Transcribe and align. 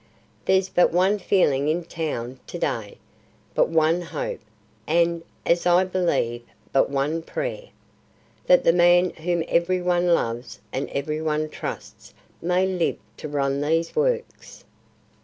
"There's 0.45 0.67
but 0.69 0.91
one 0.91 1.19
feeling 1.19 1.67
in 1.67 1.83
town 1.83 2.39
to 2.47 2.57
day, 2.57 2.97
but 3.53 3.69
one 3.69 4.01
hope, 4.01 4.39
and, 4.87 5.21
as 5.45 5.67
I 5.67 5.83
believe, 5.83 6.41
but 6.73 6.89
one 6.89 7.21
prayer. 7.21 7.65
That 8.47 8.63
the 8.63 8.73
man 8.73 9.11
whom 9.11 9.43
every 9.47 9.79
one 9.79 10.07
loves 10.07 10.57
and 10.73 10.89
every 10.89 11.21
one 11.21 11.49
trusts 11.49 12.15
may 12.41 12.65
live 12.65 12.97
to 13.17 13.27
run 13.29 13.61
these 13.61 13.95
Works." 13.95 14.63